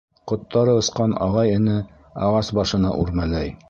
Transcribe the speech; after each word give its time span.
Ҡоттары 0.29 0.73
осҡан 0.79 1.13
ағай-эне 1.27 1.79
ағас 2.31 2.53
башына 2.63 2.99
үрмәләй. 3.05 3.59